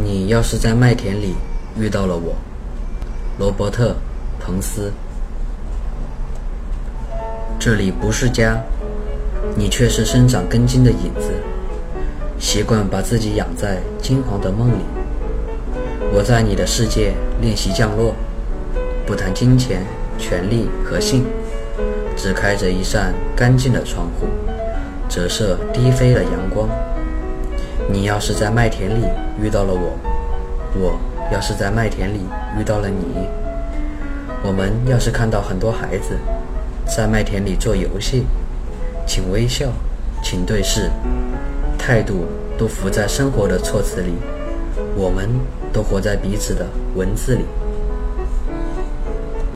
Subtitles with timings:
[0.00, 1.34] 你要是在麦田里
[1.76, 2.36] 遇到了我，
[3.36, 3.90] 罗伯特·
[4.38, 4.92] 彭斯，
[7.58, 8.62] 这里不是家，
[9.56, 11.32] 你却是生长根茎的影子，
[12.38, 14.82] 习惯把自己养在金黄的梦里。
[16.12, 18.14] 我在你的世界练习降落，
[19.04, 19.82] 不谈金钱、
[20.16, 21.24] 权力和性，
[22.16, 24.28] 只开着一扇干净的窗户，
[25.08, 26.68] 折射低飞的阳光。
[27.90, 29.06] 你要是在麦田里
[29.40, 29.98] 遇到了我，
[30.74, 31.00] 我
[31.32, 32.20] 要是在麦田里
[32.58, 33.26] 遇到了你，
[34.44, 36.18] 我们要是看到很多孩子
[36.86, 38.26] 在麦田里做游戏，
[39.06, 39.72] 请微笑，
[40.22, 40.90] 请对视，
[41.78, 42.26] 态度
[42.58, 44.12] 都浮在生活的措辞里，
[44.94, 45.26] 我们
[45.72, 47.44] 都活在彼此的文字里。